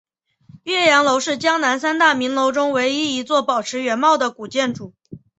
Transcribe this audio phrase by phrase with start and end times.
[0.63, 4.95] 岳阳楼是江南三大名楼中唯一的一座保持原貌的古建筑。